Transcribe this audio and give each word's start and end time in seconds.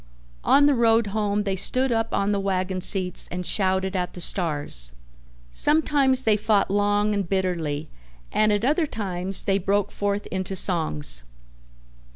On 0.43 0.65
the 0.65 0.73
road 0.73 1.05
home 1.13 1.43
they 1.43 1.55
stood 1.55 1.91
up 1.91 2.11
on 2.11 2.31
the 2.31 2.39
wagon 2.39 2.81
seats 2.81 3.27
and 3.31 3.45
shouted 3.45 3.95
at 3.95 4.13
the 4.13 4.19
stars. 4.19 4.93
Sometimes 5.51 6.23
they 6.23 6.35
fought 6.37 6.71
long 6.71 7.13
and 7.13 7.29
bitterly 7.29 7.87
and 8.31 8.51
at 8.51 8.65
other 8.65 8.87
times 8.87 9.43
they 9.43 9.59
broke 9.59 9.91
forth 9.91 10.25
into 10.31 10.55
songs. 10.55 11.21